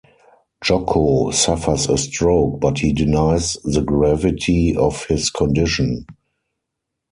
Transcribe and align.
Jocko 0.63 1.29
suffers 1.29 1.87
a 1.87 1.95
stroke, 1.95 2.59
but 2.59 2.79
he 2.79 2.91
denies 2.91 3.53
the 3.63 3.83
gravity 3.83 4.75
of 4.75 5.05
his 5.05 5.29
condition. 5.29 6.07